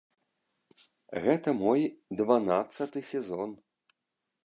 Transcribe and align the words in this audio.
Гэта 1.27 1.49
мой 1.61 1.85
дванаццаты 2.23 2.99
сезон. 3.15 3.49